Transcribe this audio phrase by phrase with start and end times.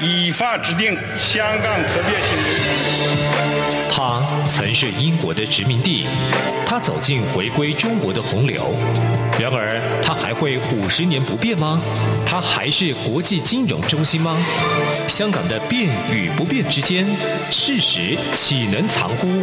[0.00, 3.08] 依法制定香港特别行政区。
[3.90, 6.06] 他曾是英国的殖民地，
[6.64, 8.72] 他走进回归中国的洪流。
[9.40, 11.82] 然而，他还会五十年不变吗？
[12.24, 14.36] 他还是国际金融中心吗？
[15.08, 17.04] 香港的变与不变之间，
[17.50, 19.42] 事实岂能藏乎？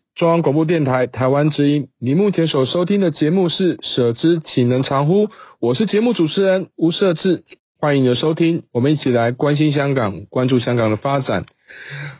[0.15, 7.43] 中央广播电台台湾之音，你目前所收听的节目是“舍之岂能常乎”，我是节目主持人吴社志，
[7.79, 11.45] 欢迎你的收听，我们一起来关心香港，关注香港的发展。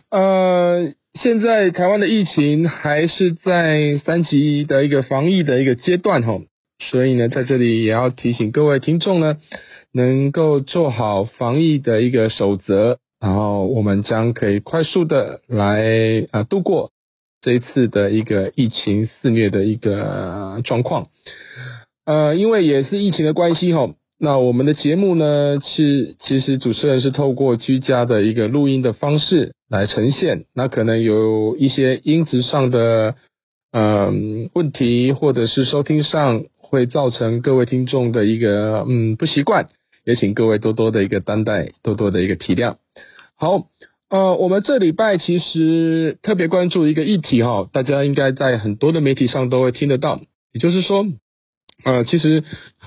[0.09, 6.43] 呃，现在台湾的疫情还是在三级的一个防疫的一个阶段吼，
[6.79, 9.37] 所以呢，在这里也要提醒各位听众呢，
[9.91, 16.89] 能够做好防疫的一个守则，然后我们将可以快速的来啊度过。
[17.41, 21.07] 这一次的一个疫情肆虐的一个状况，
[22.05, 33.15] 呃，因为也是疫情的关系哈，那我们的节目呢是其实主持人是透过居家的一个录音的方式来呈现，那可能有一些音质上的
[33.71, 39.67] 嗯问题，或者是收听上会造成各位听众的一个嗯不习惯，
[40.03, 42.75] 也请各位多多的一个担待，多多的一个体谅。
[43.35, 43.67] 好。
[44.11, 50.19] 呃，我们这礼拜其实特别关注一个议题哈，大家应该在很多的媒体上都会听得到。
[50.51, 51.07] 也就是说，
[51.85, 52.43] 呃，其实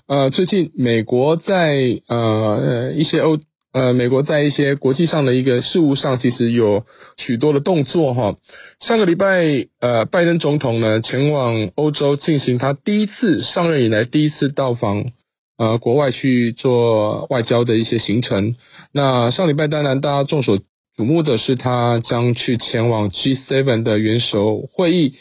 [0.06, 3.39] 呃，最近美国在呃一些欧
[3.72, 6.84] 呃美国在一些国际上的一个事务上，其实有
[7.16, 8.37] 许多的动作哈。
[8.78, 15.03] 上个礼拜，呃，拜登总统呢前往欧洲进行他第一次上任以来第一次到访
[15.56, 18.54] 呃国外去做外交的一些行程。
[18.93, 20.59] 那上礼拜当然大家众所
[20.97, 25.15] 瞩目的是，他将去前往 G7 的元首会议。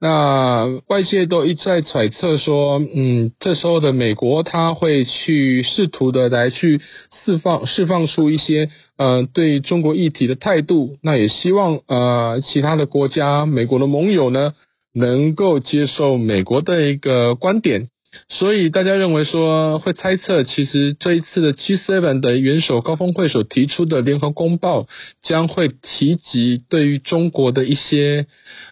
[0.00, 6.80] 那外界都一再揣测说，嗯，这时候的美国他会去试图的来去
[7.12, 10.96] 释放释放出一些呃对中国议题的态度。
[11.02, 14.54] 那也希望呃其他的国家，美国的盟友呢，
[14.94, 17.88] 能够接受美国的一个观点。
[18.28, 24.86] 所以大家认为说，会猜测，其实这一次的 G7 的元首高峰会所提出的联合公报，
[25.22, 28.26] 将会提及对于中国的一些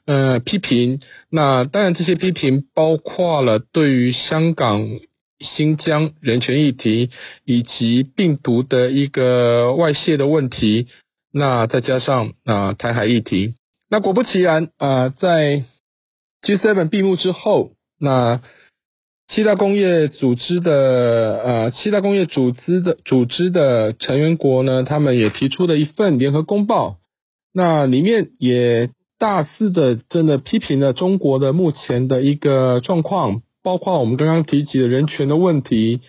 [0.06, 1.00] 呃批评。
[1.28, 4.88] 那当然，这些批评包括了对于香港、
[5.38, 7.10] 新疆人权议题，
[7.44, 10.86] 以及病毒的一个外泄的问题。
[11.30, 13.54] 那再加上啊、台海议题。
[13.90, 15.62] 那果不其然啊、在
[16.40, 18.40] G7 闭幕之后，那
[19.28, 26.98] 七大工业组织的呃，七大工业组织的组织的成员国呢，他们也提出了一份联合公报，
[27.52, 36.00] 那里面也大肆的真的批评了中国的目前的一个状况，包括我们刚刚提及的人权的问题，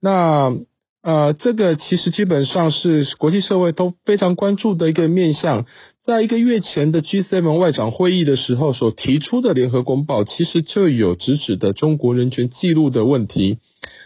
[0.00, 0.56] 那。
[1.02, 5.64] 呃，这个其实基本上是国际社会都非常关注的一个面向。
[6.06, 13.58] 在一个月前的 G7 外长会议的时候所提出的联合公报，其实就有直指的中国人权记录的问题。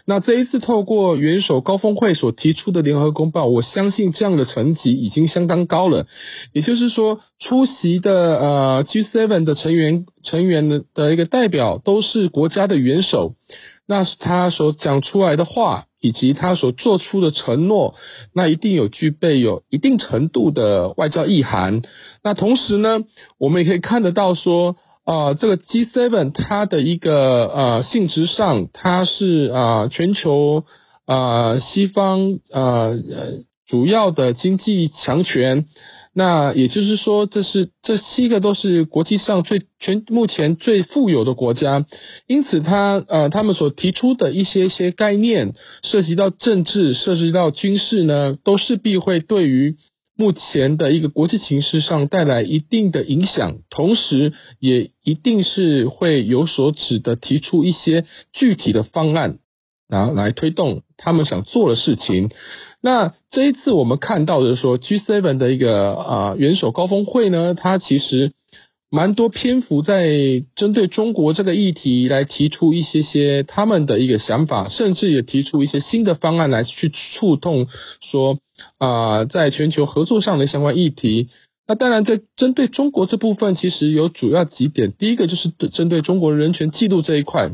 [0.05, 6.07] 那这一次透过元首高峰会所提出的联合公报，我相信这样的层级已经相当高了。
[6.53, 13.35] 也就是说，出席的呃 G7 的成员成员的的一个代表都是国家的元首，
[13.85, 15.85] 那是他所讲出来的话。
[16.01, 17.95] 以及他所做出的承诺，
[18.33, 21.81] 那一定有具备有一定程度的外交意涵。
[22.23, 23.05] 那同时呢，
[23.37, 24.75] 我们也可以看得到说，
[25.05, 30.65] 啊、这个 G7 它的一个呃性质上，它是啊、全球
[31.05, 35.67] 啊、西方呃呃主要的经济强权。
[36.13, 41.85] 那也就是说，这是这七个都是国际上最全目前最富有的国家，
[42.27, 49.77] 因此他呃他们所提出的一些些概念，涉及到政治，涉及到军事呢，都势必会对于
[50.17, 59.39] 目前的一个国际形势上带来一定的影响，同时也一定是会有所指的提出一些具体的方案，
[59.91, 62.31] 然后来推动他们想做的事情。
[62.81, 68.31] 那这一次我们看到的说，G7 的一个啊元首高峰会呢，它其实
[68.89, 77.67] 蛮多篇幅在针对中国这个议题来提出一些些他们的一个想法，甚至也提出一些新的方案来去触动
[78.01, 78.39] 说
[78.79, 81.27] 啊，在全球合作上的相关议题。
[81.67, 84.91] 那当然，在针对中国这部分，其实有主要几点。
[84.91, 87.51] 第一个就是针对中国人权记录这一块。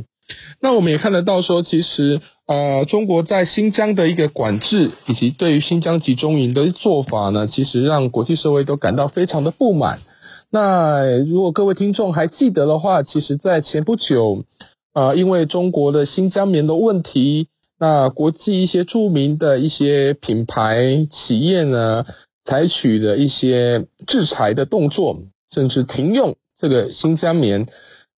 [0.60, 10.00] 那我们也看得到说，其实呃，中国在新疆的一个管制，以及对于新疆集中营的做法呢，其实让国际社会都感到非常的不满。
[10.50, 14.46] 那如果各位听众还记得的话，其实，在前不久，
[14.94, 17.50] 呃，因为中国的新疆棉的问题，
[17.80, 22.06] 那国际一些著名的一些品牌企业呢，
[22.46, 25.20] 采取的一些制裁的动作，
[25.54, 27.68] 甚至停用这个新疆棉，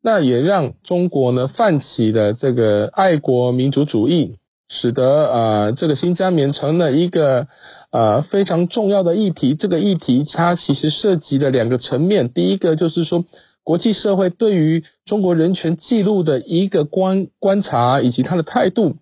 [0.01, 4.37] 那也让中国呢泛起了这个爱国民族主义，
[4.69, 7.47] 使得呃这个新疆棉成了一个
[7.91, 9.53] 呃非常重要的议题。
[9.55, 13.25] 这个议题它其实涉及了两个层面，第一个就是说
[13.63, 18.95] 国际社会对于中国人权记录的一个观观察以及它的态度。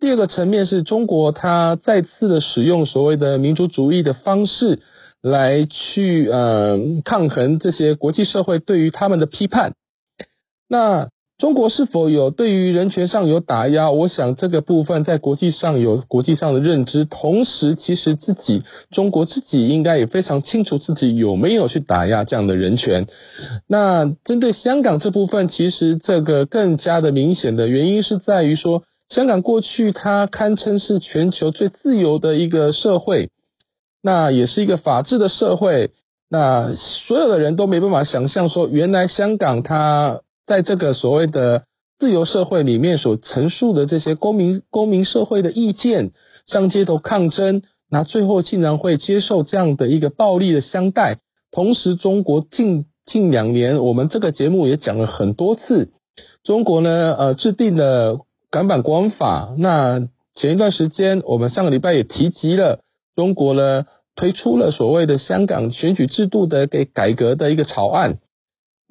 [0.00, 4.80] 第二个层面是中国，它再次的使用所谓的民族主义的方式
[5.22, 9.74] 来去呃抗衡这些国际社会对于他们的批判。
[10.70, 13.90] 那中国是否有对于人权上有打压？
[13.90, 23.06] 我想这个部分在国际上有国际上的认知，同时其实自己中国自己应该也非常清楚自己有没有去打压这样的人权。
[23.66, 28.84] 那针对香港这部分，其实这个更加的明显的原因是在于说。
[29.12, 33.28] 香港过去它堪称是全球最自由的一个社会，
[34.02, 35.90] 那也是一个法治的社会。
[36.28, 40.20] 那所有的人都没办法想象说，原来香港它
[40.50, 41.62] 在这个所谓的
[41.96, 46.10] 自由社会里面所陈述的这些公民公民社会的意见，
[46.44, 51.18] 上街头抗争，那最后竟然会接受这样的一个暴力的相待。
[51.52, 55.92] 同时，中国近近两年，我们这个节目也讲了很多次，
[56.42, 58.18] 中国呢，呃，制定了。
[58.50, 62.80] 港版国安法，那前一段时间，我们上个礼拜也提及了，
[63.14, 63.86] 中国呢
[64.16, 68.18] 推出了所谓的香港选举制度的给改革的一个草案，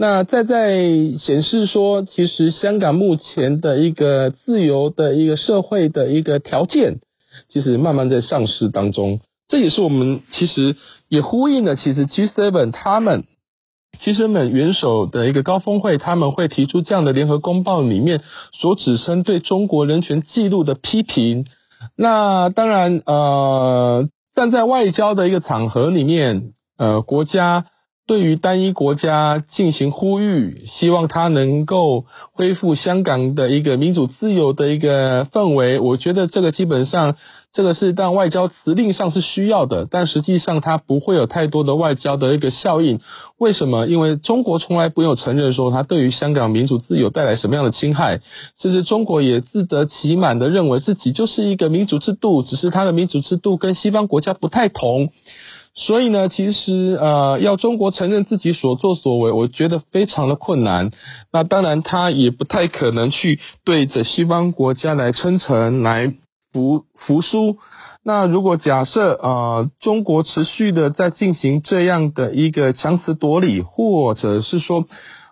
[0.02, 0.80] 那再在
[1.20, 7.02] 显示说，其实香港目前的一个自由的一个社会的一个条件，
[7.50, 9.20] 其实慢慢在丧失当中，
[9.50, 10.78] 这也是我们其实
[11.10, 13.26] 也呼应了，其实 G7 他们。
[14.02, 18.22] G7 元首的一个高峰会，他们会提出这样的联合公报里面
[18.54, 21.46] 所指称对中国人权记录的批评。
[21.98, 27.66] 那当然，呃，站在外交的一个场合里面，呃，国家
[28.10, 35.80] 对于单一国家进行呼吁，希望他能够恢复香港的一个民主自由的一个氛围。
[35.80, 37.16] 我觉得这个基本上。
[37.52, 43.00] 这个是当外交辞令上是需要的，但实际上它不会有太多的外交的一个效应。
[43.40, 43.88] 为什么？
[43.88, 48.22] 因为中国从来不用承认说它对于香港民主自由带来什么样的侵害，
[48.62, 55.10] 甚至中国也自得其满的认为自己就是一个民主制度，只是它的民主制度跟西方国家不太同。
[55.80, 60.92] 所以呢，其实呃，要中国承认自己所作所为，我觉得非常的困难。
[61.32, 66.14] 那当然，他也不太可能去对着西方国家来称臣来。
[66.52, 67.60] 服服输。
[68.02, 74.88] 那如果假设呃，中国持续的在进行这样的一个强词夺理，或者是说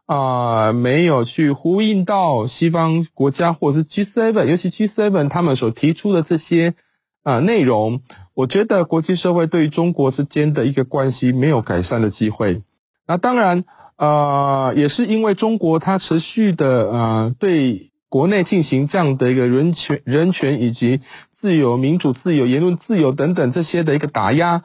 [0.06, 6.76] 啊、没有去呼应到西方国家或者是 G7，尤其 G7 他们所提出的这些
[7.24, 8.02] 啊、呃、内容，
[8.38, 12.62] 我觉得国际社会对于中国之间的一个关系没有改善的机会。
[13.08, 13.66] 那当然
[13.98, 17.92] 呃，也是因为中国它持续的呃对。
[18.10, 21.02] 国内进行这样的一个人权、人权以及
[21.42, 24.64] 自由、民主、自由、言论自由等等这些的一个打压，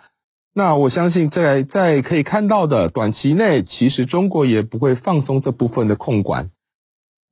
[0.55, 6.51] 那我相信在在可以看到的短期内，其实中国也不会放松这部分的控管。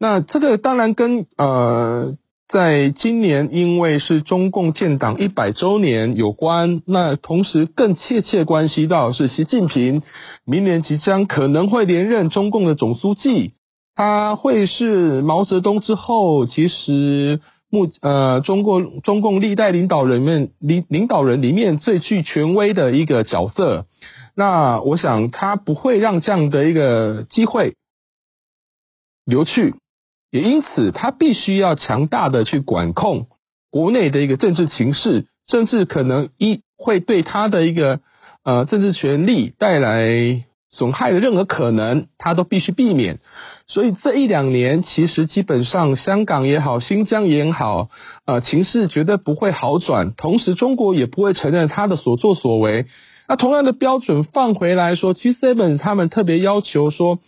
[0.01, 2.17] 那这个当然跟呃，
[2.53, 10.03] 在今年因为是中共建党一百周年有关，那同时更切切关系到是习近平
[10.45, 13.53] 明年即将可能会连任中共的总书记。
[13.95, 23.87] 他会是毛泽东之后，其实目呃，中国中共历代领导人们领领导人里面最具权威的一个角色。
[24.35, 27.75] 那我想他不会让这样的一个机会
[29.25, 29.75] 流去，
[30.31, 33.27] 也因此他必须要强大的去管控
[33.71, 38.01] 国内的一个政治情势，甚至可能一会对他的一个
[38.45, 40.45] 呃政治权力带来。
[40.73, 43.19] 损害的任何可能，他都必须避免。
[43.67, 47.91] 所以这一两年，其实基本上香港也好，新疆也好，
[48.25, 50.13] 呃，情势绝对不会好转。
[50.15, 52.87] 同时，中国也不会承认他的所作所为。
[53.27, 57.19] 那同样的标准放回来说，G7 他们特别要求说，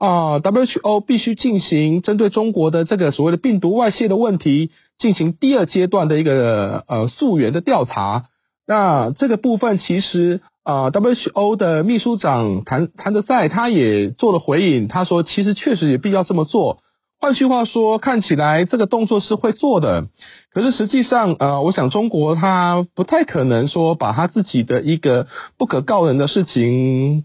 [0.00, 8.24] 啊，WHO 必须进行针对中国的这个所谓的病毒外泄的问题，进行第二阶段的一个呃溯源的调查。
[8.66, 10.40] 那这个部分其实。
[10.62, 16.82] 啊，WHO 的秘书长谭谭德赛他也做了回应，他说其实确实也必要这么做。
[17.18, 20.08] 换句话说，看起来这个动作是会做的，
[20.52, 25.26] 可是实际上，呃，我想中国他不太可能说把他自己的一个
[25.56, 27.24] 不可告人的事情，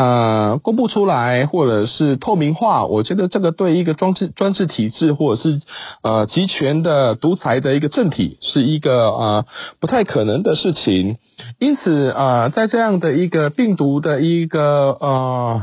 [0.00, 2.86] 呃，公布出来或者是透明化。
[2.86, 5.60] 我觉得这个对一个专制专制体制或者是
[6.02, 9.44] 呃集权的独裁的一个政体是一个呃
[9.78, 11.18] 不太可能的事情。
[11.58, 15.62] 因此，呃，在这样的一个病毒的一个呃。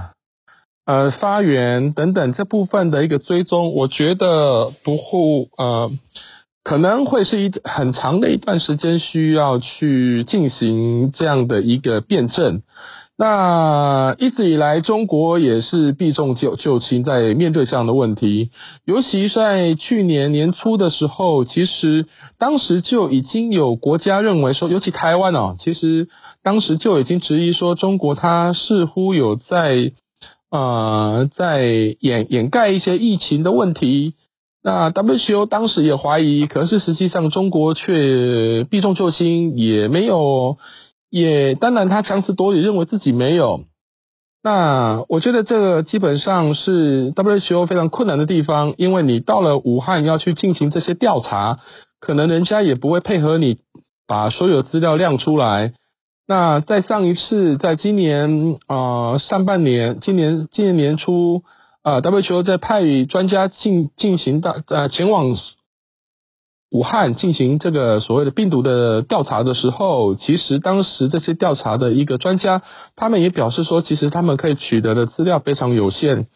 [0.90, 5.92] 呃，发源等等这部分的一个追踪，我觉得不会呃，
[6.64, 12.62] 可能会是一很长的一段时间需要去进行这样的一个辩证。
[13.18, 18.52] 那一直以来，中国也是避重就就轻，在面对这样的问题。
[18.86, 22.06] 尤其在去年年初的时候，其实
[22.38, 26.08] 当时就已经有国家认为说，尤其台湾哦，其实
[26.44, 29.92] 当时就已经质疑说，中国它似乎有在。
[30.50, 31.66] 呃，在
[32.00, 34.14] 掩掩盖一些疫情的问题，
[34.64, 40.58] 那 WTO 当时也怀疑，可是实际上中国却避重就轻，也没有，
[41.10, 43.62] 也当然他强词夺理，认为自己没有。
[44.44, 51.60] 那我觉得这个基本上是 WHO 非常困难的地方，因为你到了武汉要去进行这些调查，
[52.00, 53.58] 可能人家也不会配合你
[54.06, 55.74] 把所有资料亮出来。
[56.28, 61.44] 那在上一次，在今年啊、上半年，今年今年年初
[61.82, 65.36] 啊、呃、WHO 在派专家进进行到呃前往
[66.70, 72.62] 武汉进行这个所谓的病毒的调查的时候，其实当时这些调查的一个专家，
[72.96, 76.28] 他们也表示说，其实他们可以取得的资料非常有限。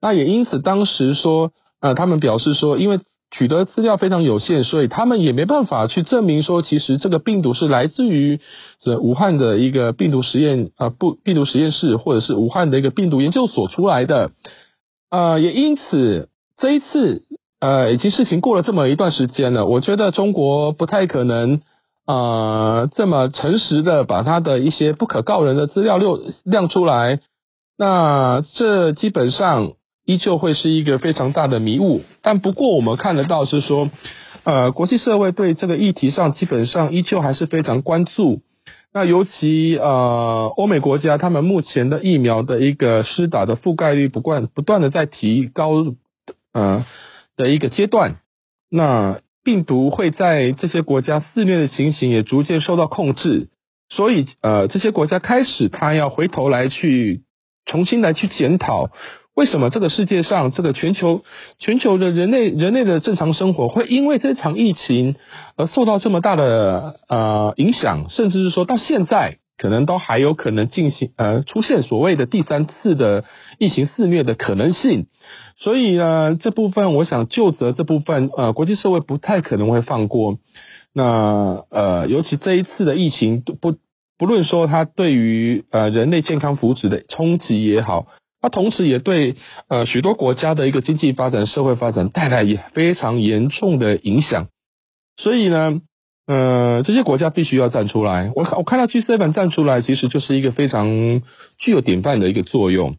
[0.00, 2.98] 那也因此当时说，呃，他们表示说，因为
[3.30, 8.40] 取得资料非常有限，所以他们也没办法去证明说，其实这个病毒是来自于
[8.80, 14.32] 这武汉的一个病毒实验啊，不，病毒实验室或者是武汉的一个病毒研究所出来的。
[15.10, 17.24] 呃，也因此这一次，
[17.60, 21.60] 呃，已经事情过了这么一段时间了，我觉得中国不太可能
[22.06, 27.20] 呃这么诚实的把他的一些不可告人的资料亮亮出来。
[27.76, 29.72] 那这基本上。
[30.06, 33.90] 依旧会是一个非常大的迷雾，但不过我们看得到是说，
[34.42, 38.40] 呃，国际社会对这个议题上基本上依旧还是非常关注。
[38.92, 45.94] 那尤其呃，欧美国家他们目前的疫苗的一个施打的覆盖率不断不断的在提高，
[46.54, 46.84] 呃
[47.40, 48.20] 的一个阶段。
[48.68, 53.48] 那病毒会在这些国家肆虐的情形也逐渐受到控制，
[53.88, 57.22] 所以呃，这些国家开始他要回头来去
[57.64, 58.90] 重新来去检讨。
[59.34, 61.24] 为什么这个世界上，这个全球
[61.58, 65.16] 全球的人类人类的正常生活会因为这场疫情
[65.56, 73.24] 而受到这么大的呃影响，甚至是说到现在可能都还有可能进行呃出现所谓的第三次的
[73.58, 75.06] 疫情肆虐的可能性？
[75.58, 80.38] 所以呢，这部分我想就责这部分呃国际社会不太可能会放过。
[80.94, 83.76] 那呃，尤其这一次的疫情不
[84.16, 88.06] 不论说它对于呃人类健康福祉的冲击也好。
[88.42, 89.36] 它同时也对
[89.68, 94.48] 呃许多国家的一个经济发展、社会发展带来也非常严重的影响，
[95.18, 95.82] 所以呢，
[96.30, 98.30] 呃，这些国家必须要站出来。
[98.36, 100.86] 我我看到 G7 站出来，其实就是一个非常
[101.58, 102.96] 具有典范的一个作用。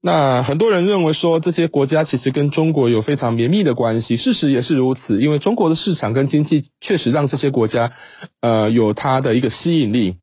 [0.00, 7.92] 那很多人认为说，这些国家其实跟中国有非常绵密的关系，事实也是如此，因为中国的市场跟经济确实让这些国家
[8.40, 10.16] 呃有它的一个吸引力。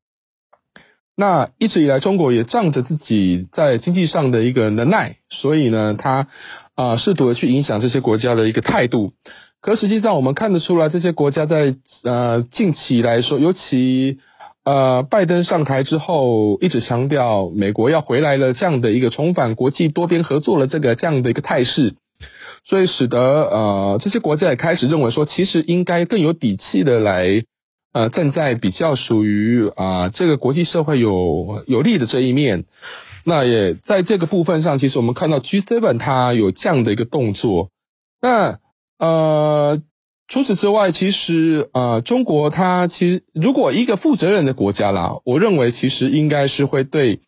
[1.16, 6.26] 那一直以来，中国也仗着自己在经济上的一个能耐，所以呢，他
[6.74, 9.14] 啊试图的去影响这些国家的一个态度。
[9.62, 14.20] 可实际上，我们看得出来，这些国家在呃近期来说，尤其
[14.64, 21.96] 呃拜登上台之后，一直强调美国要回来了这样的一个重返国际多边合作的这个这样的一个态势，
[22.66, 27.44] 所以使得呃这些国家也开始认为说，其实应该更有底气的来。
[27.92, 32.66] 呃，站在比较属于啊、这个国际社会有有利的这一面，
[33.26, 37.72] 那也在这个部分上，其实我们看到 G7 它有这样的一个动作。
[38.22, 38.60] 那
[39.00, 39.82] 呃，
[40.28, 47.22] 除此之外，其实呃，中国它其实如果一个负责任的国家啦，我认为其实应该是会对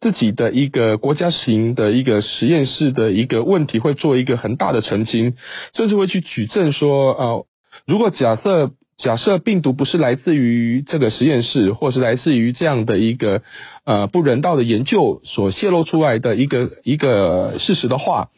[0.00, 5.34] 自己的一个国家型的一个实验室的一个问题会做一个很大的澄清，
[5.74, 7.46] 甚至会去举证说，呃，
[7.86, 8.72] 如果假设。
[9.00, 13.40] 假设病毒不是来自于这个实验室，或是来自于这样的一个
[13.84, 18.28] 呃不人道的研究所泄露出来的一个一个事实的话，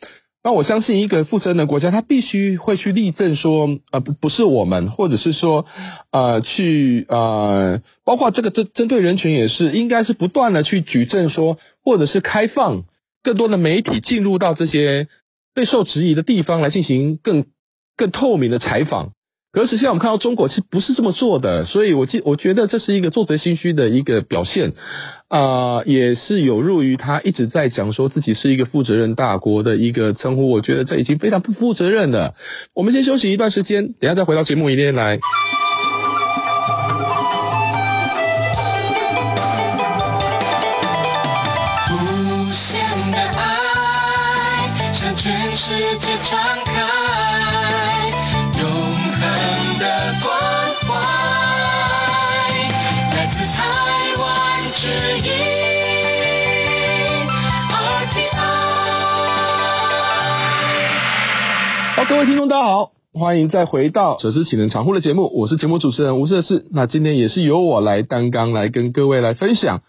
[0.45, 5.67] 那我相信，一个负责任的国家，他必须会去力证说，呃，不，不是我们，或者是说，
[6.11, 12.83] 呃，去呃，包括这个针针对人群也是，应该是不断的去举证说，或者是开放
[13.23, 15.07] 更多的媒体进入到这些
[15.55, 17.45] 备受质疑的地方来进行更
[17.97, 19.13] 更透明的采访。
[19.53, 24.73] 可是实际上，我们看到中国其实不是这么做的，所以我记我觉得这是一个做贼心虚的一个表现，
[25.29, 30.49] 啊、也是有入于他一直在讲说自己是一个负责任大国的一个称呼。
[30.49, 32.35] 我觉得这已经非常不负责任了。
[32.73, 35.19] 我们先休息一段时间，等下再回到节目里面来。
[62.09, 66.67] 各位听众，大家好，欢迎再回到《舍之启能常呼》的节目，我是节目主持人吴社志。
[66.73, 69.83] 那今天也是由我来担纲，来跟各位来分享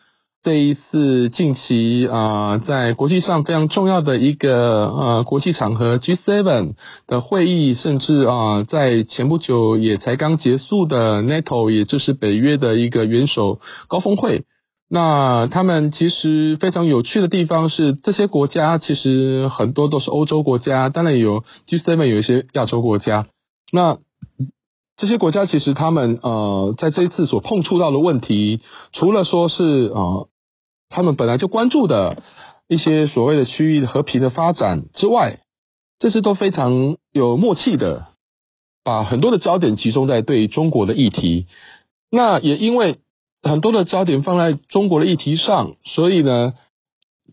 [0.44, 6.74] 这一次近期啊、在国际上非常重要的一个呃国际场合 G7
[7.08, 14.44] 的会议，甚至啊、在前不久也才刚结束的 NATO，也就是北约的一个元首高峰会。
[14.96, 23.26] 那他们其实非常有趣的地方是，这些国家其实很多都是欧洲国家，当然有 G7 有一些亚洲国家。
[23.72, 23.98] 那
[24.96, 30.30] 这些国家其实他们呃，在这一次所碰触到的问题，除了说是呃，
[30.90, 32.22] 他们本来就关注的
[32.68, 35.40] 一些所谓的区域和平的发展之外，
[35.98, 38.10] 这次都非常有默契的，
[38.84, 41.48] 把很多的焦点集中在对中国的议题。
[42.12, 43.00] 那也因为。
[43.44, 46.54] 很多的焦点放在中国的议题上，所以呢，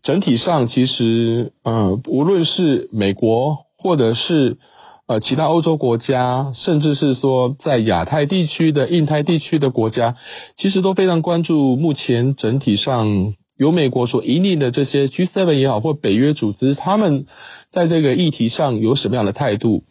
[0.02, 4.58] 整体上其实，呃，无论是美国或者是
[5.06, 10.16] 呃其他欧洲国家，甚至是说在亚太地区的、印太地区的国家，
[10.56, 17.26] 其实都非常关注目前整体上由美国所引领的这些 G7 也好，或北约组织，他们
[17.70, 19.84] 在这个议题上有什么样的态度？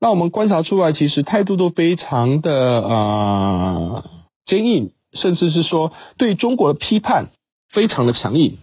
[0.00, 4.04] 那我们观察出来，其实态度都非常的呃
[4.46, 4.92] 坚硬。
[5.12, 7.30] 甚至是说对中国的批判
[7.70, 8.58] 非常的强硬。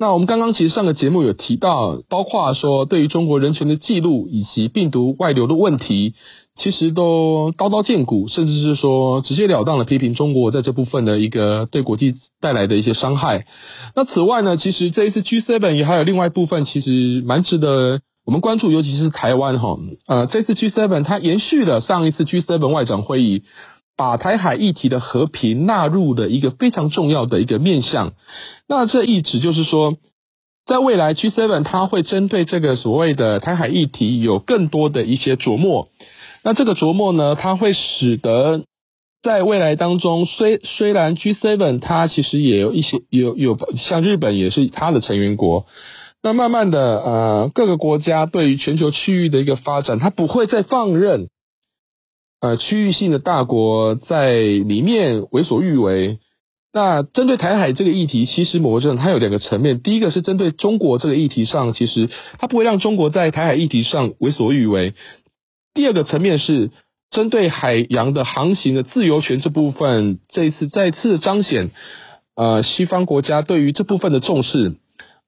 [0.00, 6.14] 那我们刚刚其实上个节目有提到，包括说对于中国人权的记录以及病毒外流的问题，
[6.54, 13.48] 其实都刀刀见骨，甚至是说直截了当的批评中国在这部分的一个对国际带来的一些伤害。
[13.96, 19.76] 那此外呢，其实这一次 G7 也还有另外一部分，其实蛮值得我们关注，尤其是台湾哈。
[20.06, 23.42] 呃，这次 G7 它延续了上一次 G7 外长会议。
[23.98, 28.12] 把台海议题的和平纳入的一个非常重要的一个面向，
[28.68, 29.96] 那这意指就是说，
[30.64, 35.88] 在未来 G7 它会针对这个所谓的台海议题有更多的一些琢磨。
[36.44, 38.62] 那这个琢磨呢，它会使得
[39.20, 45.66] 在未来当中，虽虽然 G7 它其实也有一些有有像日本也是它的成员国，
[46.22, 51.28] 那慢慢的呃各个国家对于全球区域的一个发展，它不会再放任。
[52.40, 56.20] 呃，区域性的大国在里面为所欲为。
[56.72, 59.80] 那针对台海这个议题，其实某种它有两个层面。
[59.80, 64.94] 第一个是针对中国这个议题上，其实它不会让中国在台海议题上为所欲为。
[65.74, 66.70] 第二个层面是
[67.10, 71.70] 针对海洋的航行的自由权这部分，这一次再次彰显
[72.36, 74.76] 呃西方国家对于这部分的重视，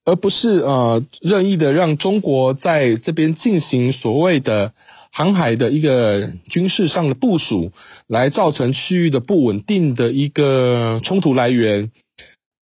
[0.05, 4.73] 而不是呃任意的让中国在这边进行所谓的。
[5.13, 7.73] 航海的一个军事上的部署，
[8.07, 11.91] 来造成区域的不稳定的一个冲突来源。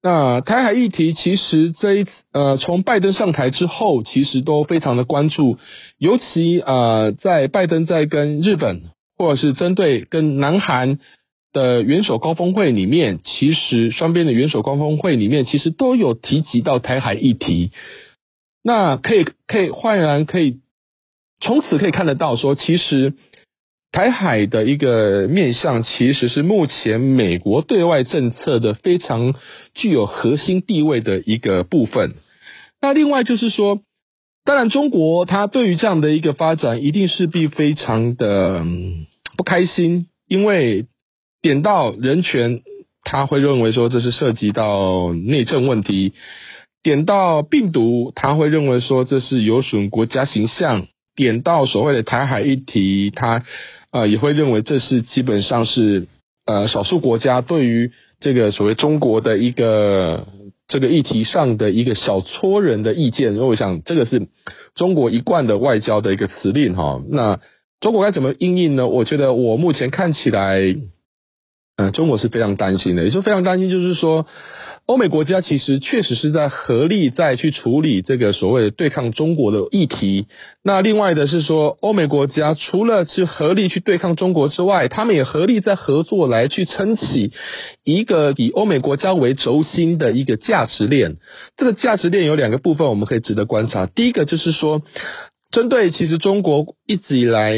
[0.01, 5.57] 那台海议题其实这一呃，从拜登上台之后，其实都非常的关注，
[5.97, 8.83] 尤其呃，在拜登在跟日本
[9.17, 10.99] 或者是针对跟南韩
[11.51, 17.71] 的元首高峰会里面，其实双边的元首高峰会里面，其实都有提及到台海议题。
[18.61, 20.59] 那可以可以焕然可以。
[21.39, 23.13] 从此可以看得到，说其实
[23.91, 29.35] 台海的一个面向，其实是目前美国对外政策的非常
[29.73, 32.15] 具有核心地位的一个部分。
[32.81, 33.81] 那另外就是说，
[34.43, 38.65] 当然中国它对于这样的一个发展，一定势必非常的
[39.35, 40.85] 不开心，因为
[41.41, 42.61] 点到人权，
[43.03, 46.13] 他会认为说这是涉及到内政问题；
[46.81, 50.87] 点到病毒，他会认为说这是有损国家形象。
[51.17, 53.43] 点到所谓的台海议题，他
[53.91, 56.05] 呃也会认为这是基本上是
[56.45, 60.27] 呃少数国家对于这个所谓中国的一个
[60.67, 64.27] 这个议题上的一个小撮人的意见，因为我想这个是
[64.75, 67.01] 中国一贯的外交的一个辞令哈。
[67.09, 67.39] 那
[67.79, 68.87] 中国该怎么应应呢？
[68.87, 70.75] 我觉得我目前看起来，
[71.77, 74.27] 嗯、中国是非常担心的，也就非常担心，就是说。
[74.87, 80.27] 欧美国家其实确实是在合力在去处理这个所谓的对抗中国的议题。
[80.63, 87.33] 那另外的是说，欧美国家除了去合力去对抗中国之外，他们也合力在合作来去撑起
[87.83, 91.17] 一个以欧美国家为轴心的一个价值链。
[91.57, 93.87] 这个价值链有两个部分，我们可以值得观察。
[93.87, 94.81] 第一个就是说。
[95.49, 97.55] 针对其实中国一直以来，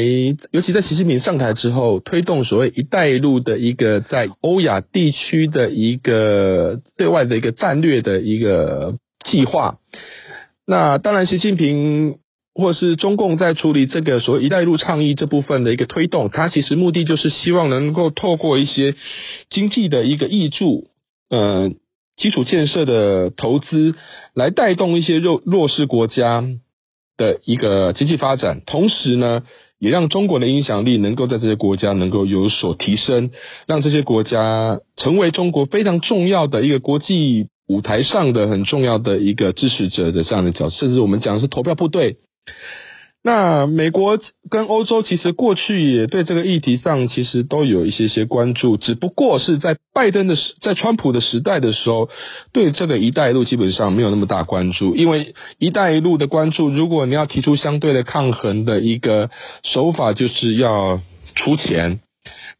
[0.52, 9.78] 尤其在习近平上台之后，推动所谓“一带一路”的一个在欧亚地区的一个对外的一个战略的一个计划。
[10.64, 12.20] 那当然，习近平
[12.54, 18.94] 或是中共在处理这个所谓“一带一路”倡议这部分的一个推动，它其实目的就是希望能够透过一些
[19.50, 20.86] 经济的一个挹注，
[21.28, 21.72] 呃，
[22.16, 23.96] 基础建设的投资，
[24.32, 26.44] 来带动一些弱弱势国家。
[27.20, 29.42] 的一个经济发展，同时呢，
[29.78, 33.30] 也让中国的影响力能够在这些国家能够有所提升，
[33.66, 42.16] 让这些国家成为中国非常重要的一个国际舞台上的很重要的一个支持者的这样的角色，甚至我们讲的是投票部队。
[43.22, 52.08] 那美国跟欧洲其实过去也对这个议题上其实都有一些些关注，只不过是在拜登的时，在川普的时代的时候，
[52.50, 59.28] 对这个“一带一路”基本上没有那么大关注，因为“一带一路”的关注，如果你要提出相对的抗衡的一个
[59.62, 61.02] 手法，就是要
[61.34, 62.00] 出钱。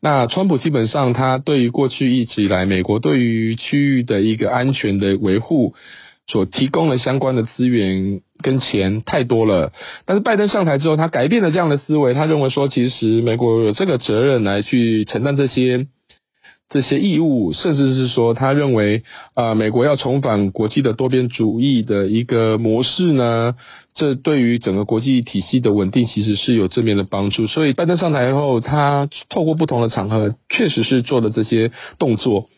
[0.01, 5.75] 那川普基本上他对于过去一直以来美国对于区域的一个安全的维护
[6.27, 8.21] 所提供的相关的资源。
[8.43, 9.73] 跟钱太多了，
[10.05, 15.87] 但是拜登上台之后，他改变了这样的思维，他认为说，其实美国有这个责任来去承担这些
[16.69, 19.03] 这些义务，甚至是说，他认为
[19.35, 23.57] 啊、美国要重返国际的多边主义的一个模式呢，
[23.93, 27.47] 这对于整个国际体系的稳定其实是有正面的帮助。
[27.47, 32.49] 所以拜登上台后，他透过不同的场合，确实是做了这些动作。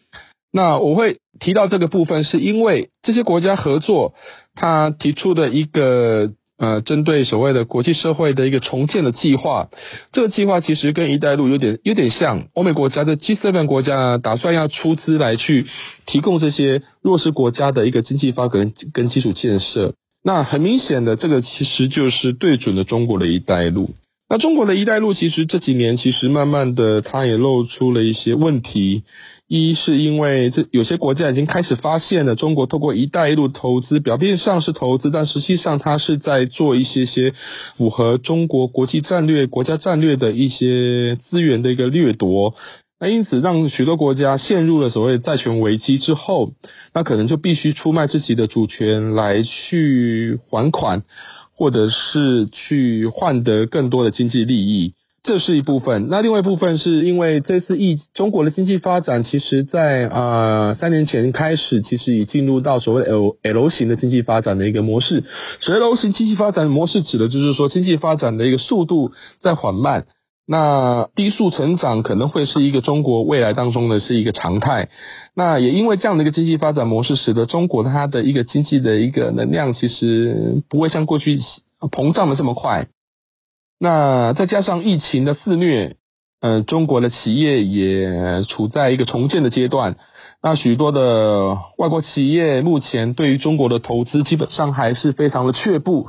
[0.52, 4.14] 那我会提到这个部分，是因为这些国家合作。
[4.54, 9.70] 他提出的一个呃，针对所谓的国际社会的一个重建的计划，
[10.12, 12.48] 这个计划其实跟“一带一路”有点有点像。
[12.52, 15.66] 欧美国家的 G7 国家打算要出资来去
[16.04, 19.94] 提供这些弱势国家的一个经济发展跟基础建设。
[20.22, 23.94] 那很明显的，这个其实就是对准了中国的一带一路。
[24.32, 29.04] 那中国的一带路其实这几年其实慢慢的，它也露出了一些问题。
[29.46, 37.34] 一是因为这有些国家已经开始发现了，中国透过“一带一路”投资，表面上是投资，但实际上它是在做一些些
[37.76, 42.54] 符合中国国际战略、国家战略的一些资源的一个掠夺。
[42.98, 46.52] 那因此，让许多国家陷入了所谓债权危机之后，
[46.94, 51.02] 那可能就必须出卖自己的主权来去还款，
[51.62, 54.94] 或者是去换得更多的经济利益。
[55.22, 65.22] 这是一部分，那另外一部分是因为这次疫中国的经济发展，其实在啊、三年前开始，其实已进入到所谓 L L 型的经济发展的一个模式。
[65.60, 70.06] 所谓 L 型经济发展模式，指的就是说经济发展的一个速度在缓慢，
[70.44, 74.88] 那低速成长可能会是一个中国未来当中的是一个常态。
[75.34, 81.40] 那也因为这样的一个经济发展模式，使得中国它的一个经济的一个能量，其实不会像过去
[81.80, 82.88] 膨胀的这么快。
[83.78, 85.96] 那再加上疫情的肆虐，
[86.40, 89.96] 呃，中国的企业也处在一个重建的阶段。
[90.42, 96.08] 那许多的外国企业目前对于中国的投资基本上还是非常的却步，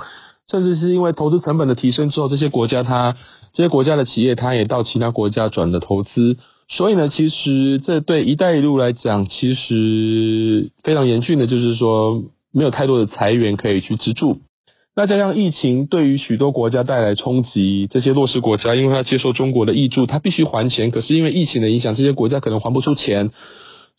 [0.50, 3.16] 甚至是因为投资成本的提升之后，这些国家它
[3.54, 6.38] 这些国家的企业它也到其他国家转的投资。
[6.68, 14.40] 所以呢，其实这对“一带一路”来讲，其实非常严峻的，就是说没有太多的财源可以去资助。
[14.96, 20.90] 那加上疫情对于许多国家带来冲击，这些弱势国家因为它接受中国的挹注，它必须还钱。
[20.90, 23.30] 可是因为疫情的影响，这些国家可能还不出钱，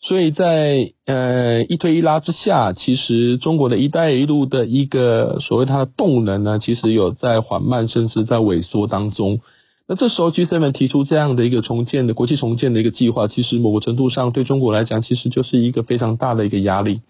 [0.01, 9.39] 所以在呃一推一拉之下，其实中国的一带一路的一个所谓它的动能呢，其实有在缓慢，甚至在萎缩当中。
[9.87, 17.01] 那这时候 G7 提出这样的一个重建的国际重建的一个计划，其实某个程度上对中国来讲，其实就是一个非常大的一个压力。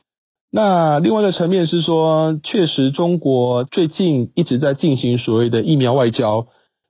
[0.52, 6.48] 那另外一个层面是说，确实中国最近一直在进行所谓的疫苗外交，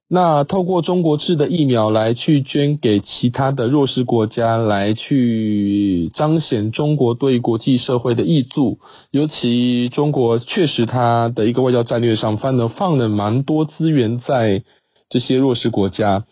[0.07, 8.79] 那透过中国制的疫苗来去捐给其他的弱势国家，来去彰显中国对国际社会的挹注。
[9.11, 14.63] 尤其中国确实它的一个外交战略上，放了放了蛮多资源在
[15.09, 16.25] 这些弱势国家。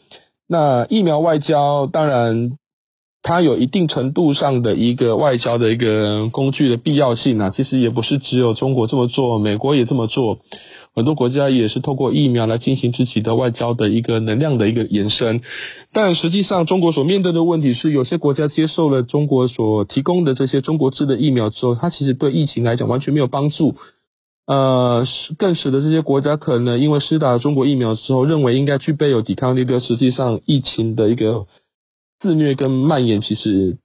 [0.47, 2.57] 那疫苗外交当然。
[3.25, 10.39] 它有一定程度上的一个外交的一个工具的必要性啊，其实也不是只有中国这么做，美国也这么做，
[10.93, 15.41] 很多国家也是透过疫苗来进行自己的外交的一个能量的一个延伸。
[15.91, 23.75] 但实际上，中国所面对的问题是，有些国家接受了中国所提供的这些中国制的疫苗之后，它其实对疫情来讲完全没有帮助。
[24.45, 25.05] 呃，
[25.37, 31.45] 更使得这些国家可能因为施打中国疫苗之后，认为应该具备有抵抗力但，实际上疫情的一个。
[32.21, 33.77] 肆虐跟蔓延其实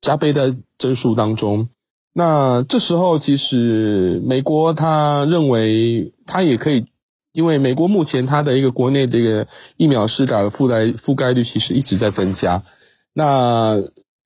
[0.00, 1.68] 加倍在增速当中。
[2.12, 6.84] 那这时候，其实美国他认为他也可以，
[7.32, 12.62] 因为美国目前它的一个国内的一个疫苗施打的覆盖覆盖率其实一直在增加。
[13.14, 13.76] 那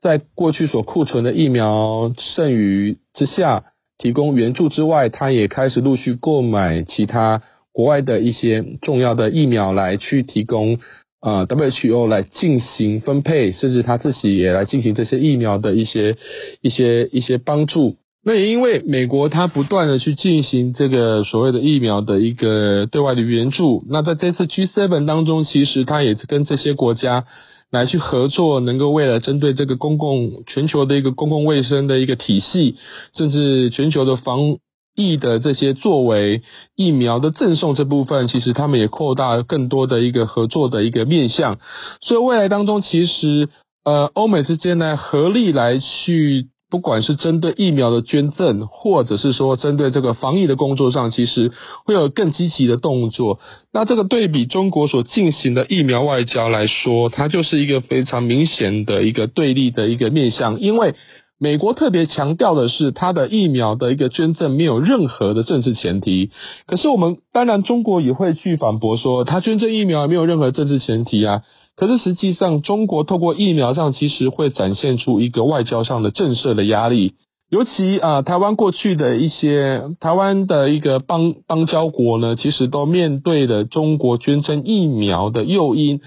[0.01, 3.65] 在过去所库存的疫苗剩余之下，
[3.97, 10.79] 提供援助之外，他也开始陆续购买其他国外的一些重要的疫苗来去提供。
[11.23, 16.17] 啊，WHO 来进行分配，甚至他自己也来进行这些疫苗的一些、
[16.62, 17.95] 一些、一些帮助。
[18.24, 27.24] 那也因为美国它不断的去进行这个所谓的疫苗的一个对外的援助，那在这次 G7 当中，其实它也是跟这些国家
[27.70, 32.76] 来去合作，能够为了针对这个公共全球的一个公共卫生的一个体系，
[33.14, 34.56] 甚至全球的防。
[34.94, 36.42] 疫的这些作为
[36.76, 41.58] 疫苗的赠送这部分，其实他们也扩大更多的一个合作的一个面向，
[42.02, 43.48] 所以未来当中，其实
[43.85, 51.52] 呃欧美之间呢合力来去，不管是针对疫苗的捐赠，或者是说针对这个防疫的工作上，其实
[51.85, 53.38] 会有更积极的动作。
[53.72, 60.94] 那这个对比中国所进行的疫苗外交来说，它就是一个非常明显的一个对立的一个面向，因为。
[61.38, 66.30] 美国特别强调的是，它的疫苗的一个捐赠没有任何的政治前提。
[66.66, 71.42] 可是我们当然，中国也会去反驳说，它捐赠疫苗也没有任何政治前提啊。
[71.76, 77.14] 可是实际上，中国透过疫苗上，其实会展现出一个外交上的震慑的压力。
[77.48, 86.00] 尤其啊，台湾过去的一些台湾的一个邦邦交国呢，其实都面对了中国捐赠疫苗的诱因。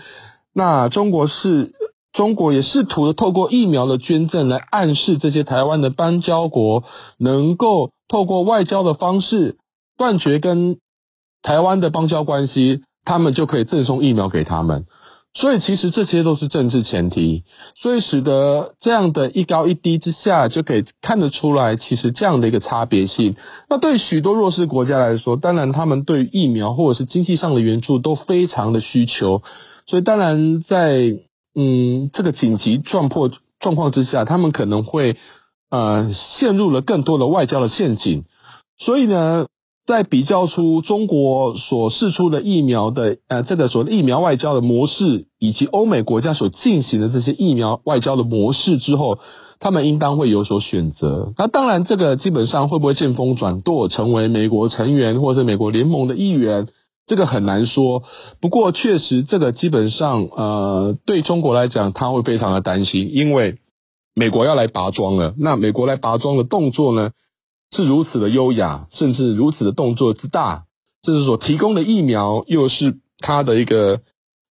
[0.54, 1.73] 那中国是。
[2.15, 6.86] 中国也试图透过疫苗的捐赠来暗示这些台湾的邦交国
[7.17, 9.58] 能够透过外交的方式
[9.97, 10.78] 断绝跟
[11.41, 14.86] 台湾的邦交关系，他们就可以赠送疫苗给他们。
[15.36, 17.43] 所以其实这些都是政治前提，
[17.76, 23.36] 所以使得这样的一高一低之下，就可以看得出来，其实这样的一个差别性。
[23.69, 29.43] 那对许多弱势国家来说，当然他们对疫苗或者是经济上的援助都非常的需求，
[29.86, 31.19] 所以当然在。
[31.58, 35.15] 嗯，这个紧急状况状况之下，他们可能会
[35.69, 38.26] 呃陷入了更多的外交的陷阱。
[38.78, 39.48] 所以呢，
[39.86, 49.19] 在比较出中国所释出的疫苗的呃这个所谓的疫苗外交的模式，以及欧美国家所进行的这些疫苗外交的模式之后，
[49.60, 51.34] 他们应当会有所选择。
[51.38, 56.67] 那当然，这个基本上会不会见风转舵，成为美国成员或者美国联盟的一员？
[57.08, 58.02] 这个很难说，
[58.41, 63.60] 不过确实，这个基本上，呃，对中国来讲，他会非常的担心，因为
[64.15, 65.36] 美国要来拔庄了。
[65.38, 67.12] 那美国来拔庄的动作呢，
[67.76, 70.64] 是如此的优雅，甚至如此的动作之大，
[71.04, 74.00] 甚至所提供的疫苗又是它的一个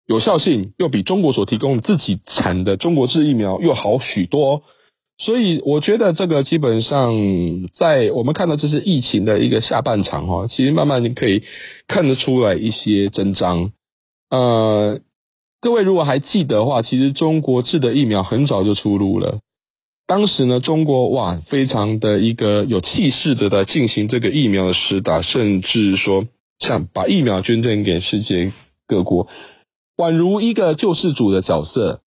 [0.07, 4.63] 有效性，又比中国所提供自己产的中国制疫苗又好许多。
[5.17, 7.15] 所以我觉得这个基本上，
[7.73, 11.43] 在我们看到这是疫情的一个下半场哈，其实慢慢你可以
[11.89, 13.73] 看得出来一些真章。
[14.29, 15.01] 呃，
[15.61, 19.39] 各位如果还记得的话，其实中国制的疫苗很早就出炉了。
[20.07, 26.27] 当时呢，中国哇，非常的一个有气势的在进行这个疫苗的施打，甚至说
[26.59, 28.53] 像把疫苗捐赠给世界
[28.87, 29.27] 各国，
[29.97, 32.04] 宛如一个救世主的角色。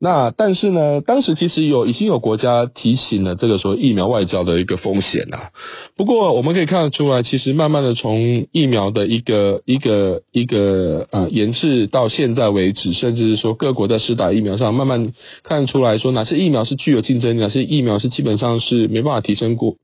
[0.00, 5.50] 那但是呢，当时其实有已经有国家提醒了这个说疫苗外交的一个风险啊。
[5.96, 19.74] 不过我们可以看得出来，其实慢慢的从疫苗的一个一个一个呃研制到现在为止，甚至是说各国在施打疫苗上，慢慢看出来说哪些疫苗是具有竞争力，哪些疫苗是基本上是没办法提升过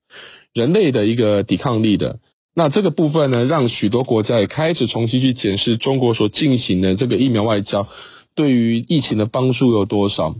[0.52, 2.20] 人类的一个抵抗力的。
[2.54, 7.88] 那这个部分呢，让许多国家也开始重新去检视中国所进行的这个疫苗外交。
[8.34, 10.34] 对于疫情的帮助有多少？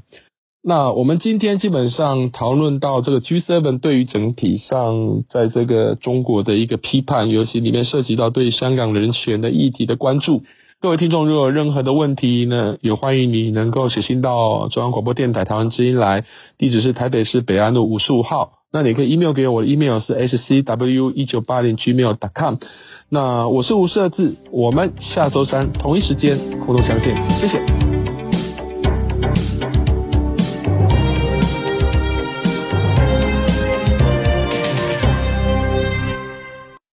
[0.67, 10.43] 那我们今天基本上讨论到这个 G7 对于整体上在这个中国的一个批判，尤其里面涉及到对香港人权的议题的关注。
[10.81, 16.25] 各位听众，如果有任何的问题呢，也欢迎你能够写信到中央广播电台台湾之音来，
[16.57, 18.61] 地址是台北市北安路五十五号。
[18.73, 22.57] 那你可以 email 给我，email 是 scw 一九八零 gmail.com。
[23.11, 27.84] 那我是吴设志，我们下周三同一时间空中相见，谢谢。